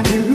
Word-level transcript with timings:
I 0.00 0.29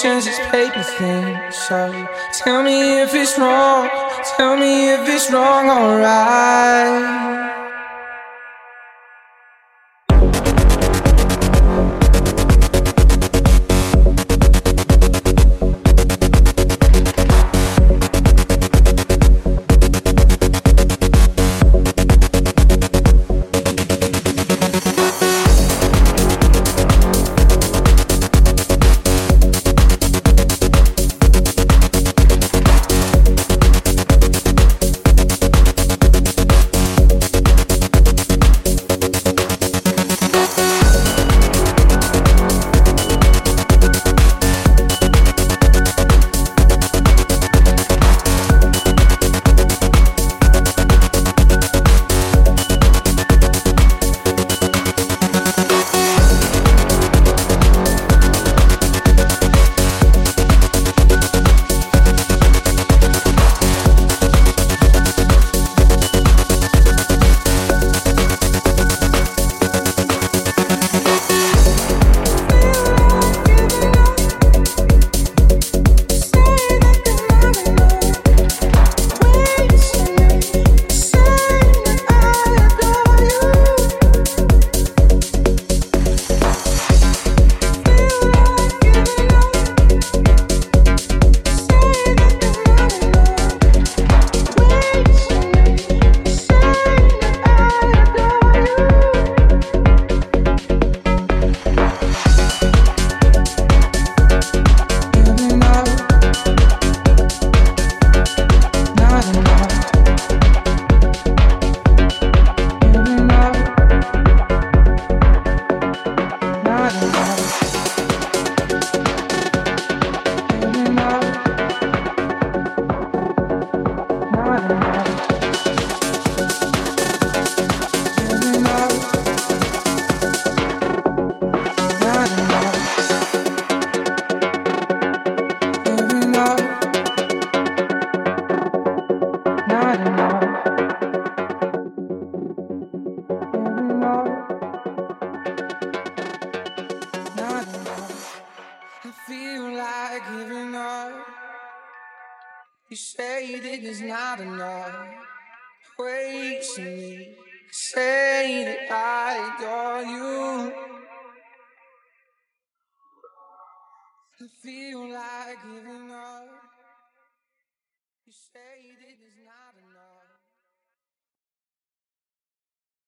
patience 0.00 0.26
is 0.26 0.38
paper 0.50 0.82
thin. 0.82 1.52
So 1.52 2.08
tell 2.32 2.62
me 2.62 3.02
if 3.02 3.14
it's 3.14 3.38
wrong. 3.38 3.90
Tell 4.36 4.56
me 4.56 4.94
if 4.94 5.06
it's 5.06 5.30
wrong, 5.30 5.68
alright. 5.68 7.19